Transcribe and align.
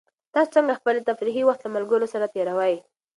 تاسو 0.33 0.51
څنګه 0.55 0.77
خپل 0.79 0.95
تفریحي 1.09 1.43
وخت 1.45 1.61
له 1.63 1.69
ملګرو 1.75 2.07
سره 2.13 2.25
تېروئ؟ 2.33 2.75